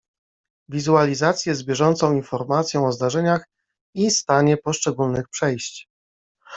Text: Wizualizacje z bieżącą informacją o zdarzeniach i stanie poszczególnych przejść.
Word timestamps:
Wizualizacje 0.69 1.55
z 1.55 1.63
bieżącą 1.63 2.15
informacją 2.15 2.87
o 2.87 2.91
zdarzeniach 2.91 3.45
i 3.95 4.11
stanie 4.11 4.57
poszczególnych 4.57 5.29
przejść. 5.29 5.89